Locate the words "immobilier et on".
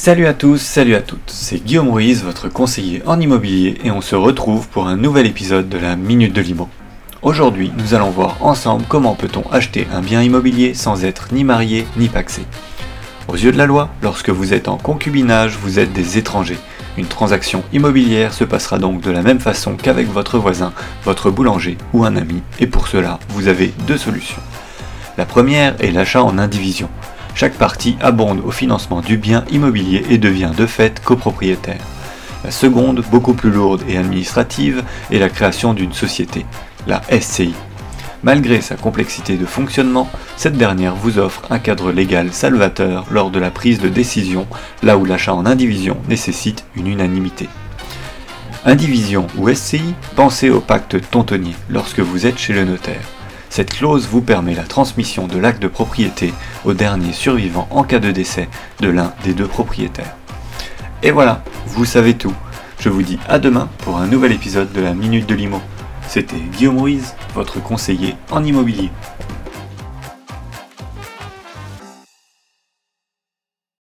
3.18-4.00